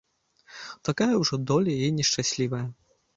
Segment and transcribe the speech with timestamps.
[0.87, 2.63] Такая ўжо доля яе нешчаслівая.